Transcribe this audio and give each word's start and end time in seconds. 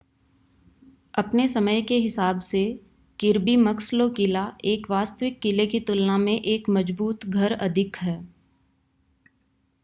अपने 1.13 1.47
समय 1.47 1.81
के 1.81 1.95
हिसाब 1.97 2.39
से 2.41 2.61
किर्बी 3.19 3.55
मक्सलो 3.57 4.09
किला 4.09 4.47
एक 4.65 4.89
वास्तविक 4.89 5.39
किले 5.39 5.67
की 5.67 5.79
तुलना 5.81 6.17
में 6.17 6.33
एक 6.41 6.69
मज़बूत 6.69 7.25
घर 7.25 7.53
अधिक 7.59 7.97
है 7.97 8.19